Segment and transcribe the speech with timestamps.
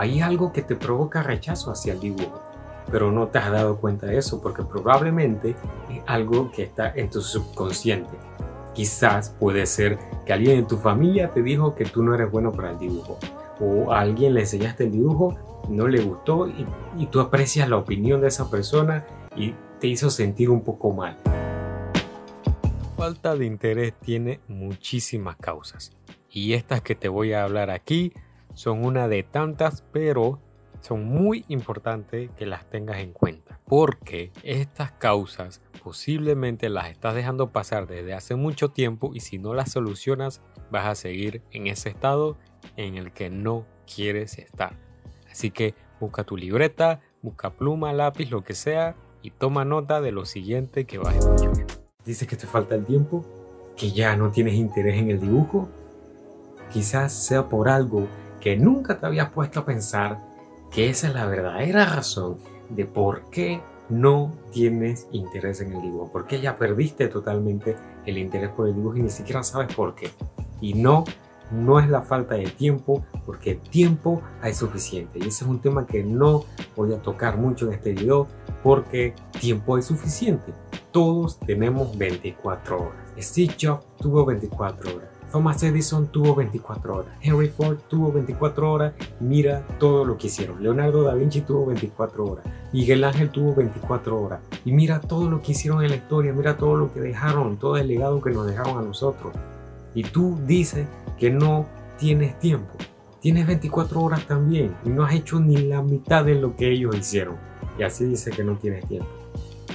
[0.00, 2.40] hay algo que te provoca rechazo hacia el dibujo,
[2.88, 5.56] pero no te has dado cuenta de eso porque probablemente
[5.90, 8.16] es algo que está en tu subconsciente.
[8.74, 12.52] Quizás puede ser que alguien en tu familia te dijo que tú no eres bueno
[12.52, 13.18] para el dibujo
[13.58, 15.36] o a alguien le enseñaste el dibujo,
[15.68, 16.64] no le gustó y,
[16.96, 19.04] y tú aprecias la opinión de esa persona
[19.34, 21.16] y te hizo sentir un poco mal.
[22.96, 25.90] Falta de interés tiene muchísimas causas
[26.30, 28.12] y estas que te voy a hablar aquí
[28.58, 30.40] son una de tantas, pero
[30.80, 37.52] son muy importantes que las tengas en cuenta, porque estas causas posiblemente las estás dejando
[37.52, 41.88] pasar desde hace mucho tiempo y si no las solucionas vas a seguir en ese
[41.88, 42.36] estado
[42.76, 44.76] en el que no quieres estar.
[45.30, 50.10] Así que busca tu libreta, busca pluma, lápiz, lo que sea y toma nota de
[50.10, 51.52] lo siguiente que vas a escuchar.
[52.04, 53.24] Dice que te falta el tiempo,
[53.76, 55.68] que ya no tienes interés en el dibujo.
[56.72, 58.08] Quizás sea por algo
[58.40, 60.18] que nunca te habías puesto a pensar
[60.70, 62.38] que esa es la verdadera razón
[62.68, 68.50] de por qué no tienes interés en el dibujo, porque ya perdiste totalmente el interés
[68.50, 70.10] por el dibujo y ni siquiera sabes por qué.
[70.60, 71.04] Y no,
[71.50, 75.18] no es la falta de tiempo, porque tiempo hay suficiente.
[75.18, 76.44] Y ese es un tema que no
[76.76, 78.26] voy a tocar mucho en este video,
[78.62, 80.52] porque tiempo hay suficiente.
[80.90, 83.12] Todos tenemos 24 horas.
[83.18, 85.17] Steve Jobs tuvo 24 horas.
[85.30, 90.62] Thomas Edison tuvo 24 horas, Henry Ford tuvo 24 horas, mira todo lo que hicieron.
[90.62, 94.40] Leonardo da Vinci tuvo 24 horas, Miguel Ángel tuvo 24 horas.
[94.64, 97.76] Y mira todo lo que hicieron en la historia, mira todo lo que dejaron, todo
[97.76, 99.32] el legado que nos dejaron a nosotros.
[99.94, 100.86] Y tú dices
[101.18, 101.66] que no
[101.98, 102.72] tienes tiempo.
[103.20, 106.96] Tienes 24 horas también y no has hecho ni la mitad de lo que ellos
[106.96, 107.36] hicieron.
[107.78, 109.08] Y así dice que no tienes tiempo.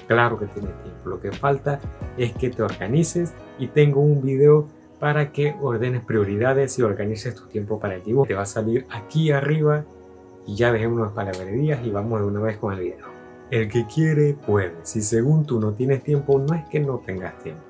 [0.07, 1.09] Claro que tienes tiempo.
[1.09, 1.79] Lo que falta
[2.17, 4.67] es que te organices y tengo un video
[5.03, 8.25] para que ordenes prioridades y organices tu tiempo para el dibujo.
[8.25, 9.83] Te va a salir aquí arriba
[10.47, 13.07] y ya dejemos unas palabrerías y vamos de una vez con el video.
[13.51, 14.71] El que quiere puede.
[14.83, 17.63] Si según tú no tienes tiempo, no es que no tengas tiempo,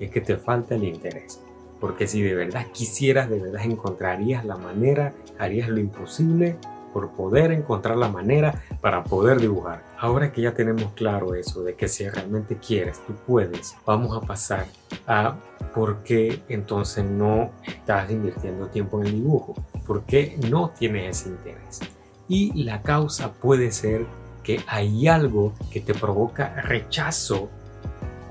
[0.00, 1.40] es que te falta el interés.
[1.78, 6.56] Porque si de verdad quisieras, de verdad encontrarías la manera, harías lo imposible
[6.92, 9.84] por poder encontrar la manera para poder dibujar.
[9.96, 14.26] Ahora que ya tenemos claro eso de que si realmente quieres, tú puedes, vamos a
[14.26, 14.66] pasar
[15.06, 15.36] a
[15.74, 19.54] por qué entonces no estás invirtiendo tiempo en el dibujo,
[19.86, 21.80] por qué no tienes ese interés.
[22.28, 24.06] Y la causa puede ser
[24.42, 27.48] que hay algo que te provoca rechazo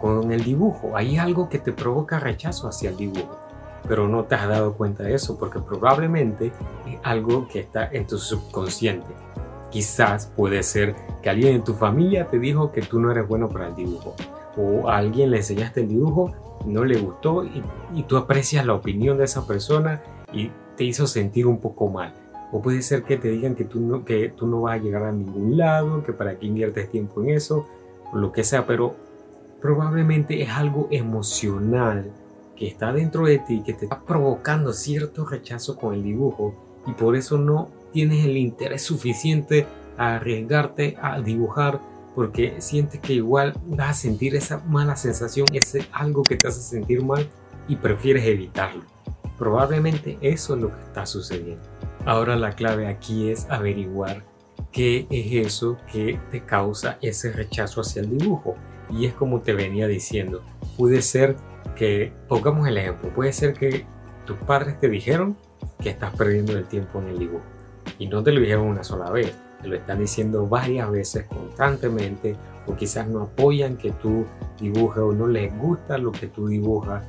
[0.01, 3.49] con el dibujo, hay algo que te provoca rechazo hacia el dibujo
[3.89, 6.53] pero no te has dado cuenta de eso porque probablemente
[6.87, 9.07] es algo que está en tu subconsciente.
[9.71, 13.49] Quizás puede ser que alguien en tu familia te dijo que tú no eres bueno
[13.49, 14.15] para el dibujo
[14.59, 16.33] o a alguien le enseñaste el dibujo,
[16.65, 17.63] no le gustó y,
[17.95, 20.03] y tú aprecias la opinión de esa persona
[20.33, 22.13] y te hizo sentir un poco mal.
[22.51, 25.03] O puede ser que te digan que tú no, que tú no vas a llegar
[25.03, 27.67] a ningún lado, que para qué inviertes tiempo en eso,
[28.13, 28.95] lo que sea, pero
[29.61, 32.11] probablemente es algo emocional
[32.55, 36.53] que está dentro de ti, que te está provocando cierto rechazo con el dibujo
[36.87, 39.65] y por eso no tienes el interés suficiente
[39.97, 41.79] a arriesgarte a dibujar
[42.15, 46.61] porque sientes que igual vas a sentir esa mala sensación, ese algo que te hace
[46.61, 47.29] sentir mal
[47.67, 48.83] y prefieres evitarlo.
[49.37, 51.63] Probablemente eso es lo que está sucediendo.
[52.05, 54.23] Ahora la clave aquí es averiguar
[54.71, 58.55] qué es eso que te causa ese rechazo hacia el dibujo.
[58.89, 60.43] Y es como te venía diciendo,
[60.75, 61.35] puede ser
[61.75, 63.85] que, pongamos el ejemplo, puede ser que
[64.25, 65.37] tus padres te dijeron
[65.81, 67.45] que estás perdiendo el tiempo en el dibujo
[67.97, 72.35] y no te lo dijeron una sola vez, te lo están diciendo varias veces constantemente
[72.67, 74.25] o quizás no apoyan que tú
[74.59, 77.03] dibujes o no les gusta lo que tú dibujas.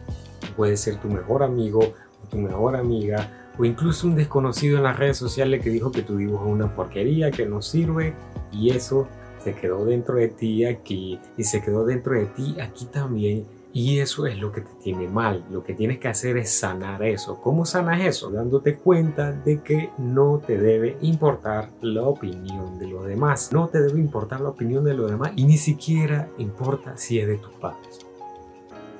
[0.56, 4.98] Puede ser tu mejor amigo o tu mejor amiga o incluso un desconocido en las
[4.98, 8.14] redes sociales que dijo que tu dibujo es una porquería, que no sirve
[8.52, 9.06] y eso
[9.42, 14.00] se quedó dentro de ti aquí y se quedó dentro de ti aquí también y
[14.00, 15.44] eso es lo que te tiene mal.
[15.50, 17.40] Lo que tienes que hacer es sanar eso.
[17.40, 18.30] ¿Cómo sanas eso?
[18.30, 23.52] Dándote cuenta de que no te debe importar la opinión de los demás.
[23.52, 27.28] No te debe importar la opinión de los demás y ni siquiera importa si es
[27.28, 28.00] de tus padres.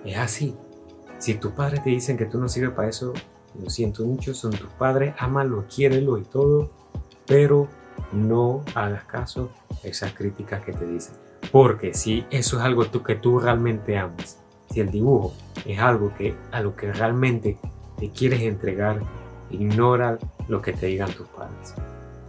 [0.04, 0.54] Es así.
[1.18, 3.12] Si tus padres te dicen que tú no sirves para eso,
[3.60, 6.70] lo siento mucho, son tus padres, ámalo, quiérelo y todo,
[7.26, 7.68] pero
[8.12, 9.50] no hagas caso
[9.84, 11.14] a esas críticas que te dicen.
[11.52, 14.39] Porque si eso es algo que tú realmente amas,
[14.70, 15.32] si el dibujo
[15.66, 17.58] es algo que a lo que realmente
[17.98, 19.00] te quieres entregar,
[19.50, 20.18] ignora
[20.48, 21.74] lo que te digan tus padres.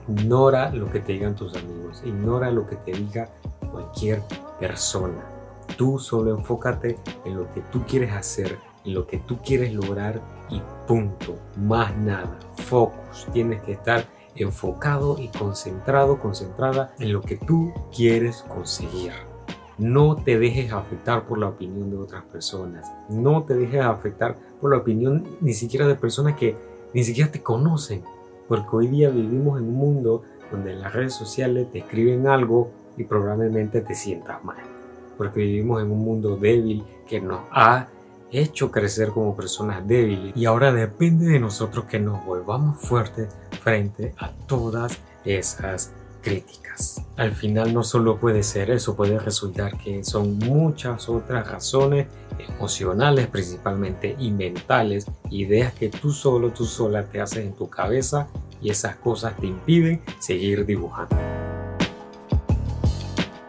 [0.08, 2.02] Ignora lo que te digan tus amigos.
[2.06, 3.30] Ignora lo que te diga
[3.72, 4.22] cualquier
[4.60, 5.24] persona.
[5.78, 10.20] Tú solo enfócate en lo que tú quieres hacer, en lo que tú quieres lograr
[10.50, 11.38] y punto.
[11.58, 12.38] Más nada.
[12.56, 13.28] Focus.
[13.32, 14.06] Tienes que estar
[14.36, 19.31] enfocado y concentrado, concentrada en lo que tú quieres conseguir.
[19.82, 22.88] No te dejes afectar por la opinión de otras personas.
[23.10, 26.56] No te dejes afectar por la opinión ni siquiera de personas que
[26.94, 28.04] ni siquiera te conocen.
[28.48, 32.70] Porque hoy día vivimos en un mundo donde en las redes sociales te escriben algo
[32.96, 34.58] y probablemente te sientas mal.
[35.18, 37.88] Porque vivimos en un mundo débil que nos ha
[38.32, 44.14] hecho crecer como personas débiles y ahora depende de nosotros que nos volvamos fuertes frente
[44.20, 45.92] a todas esas
[46.22, 47.06] críticas.
[47.18, 52.08] Al final no solo puede ser eso, puede resultar que son muchas otras razones
[52.40, 58.28] emocionales principalmente y mentales, ideas que tú solo, tú sola te haces en tu cabeza
[58.62, 61.16] y esas cosas te impiden seguir dibujando.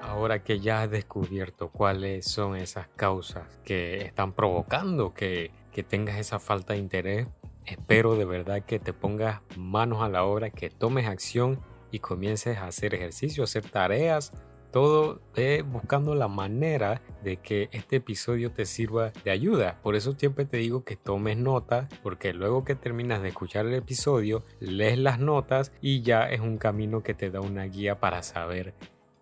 [0.02, 6.18] Ahora que ya has descubierto cuáles son esas causas que están provocando que, que tengas
[6.18, 7.26] esa falta de interés,
[7.66, 11.58] espero de verdad que te pongas manos a la obra, que tomes acción
[11.92, 14.32] y comiences a hacer ejercicio, hacer tareas,
[14.72, 15.20] todo
[15.66, 19.78] buscando la manera de que este episodio te sirva de ayuda.
[19.82, 23.74] Por eso siempre te digo que tomes notas, porque luego que terminas de escuchar el
[23.74, 28.22] episodio, lees las notas y ya es un camino que te da una guía para
[28.22, 28.74] saber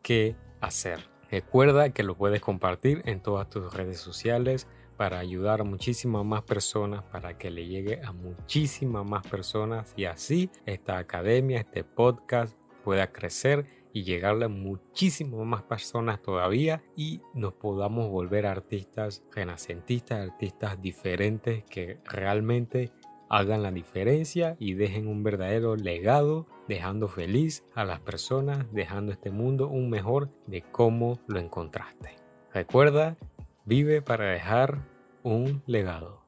[0.02, 1.00] qué hacer.
[1.30, 6.42] Recuerda que lo puedes compartir en todas tus redes sociales para ayudar a muchísimas más
[6.42, 12.59] personas, para que le llegue a muchísimas más personas y así esta academia, este podcast
[12.80, 20.30] pueda crecer y llegarle a muchísimas más personas todavía y nos podamos volver artistas renacentistas,
[20.30, 22.92] artistas diferentes que realmente
[23.28, 29.30] hagan la diferencia y dejen un verdadero legado, dejando feliz a las personas, dejando este
[29.30, 32.16] mundo un mejor de cómo lo encontraste.
[32.52, 33.16] Recuerda,
[33.64, 34.84] vive para dejar
[35.22, 36.19] un legado.